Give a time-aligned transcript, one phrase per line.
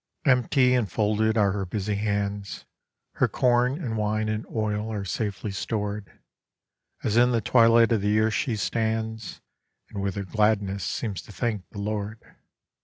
[0.25, 2.65] Empty and folded are her busy hands;
[3.17, 6.19] Her corn and wine and oil are safely stored,
[7.03, 9.41] As in the twilight of the year she stands,
[9.91, 12.19] And with her gladness seems to thank the Lord.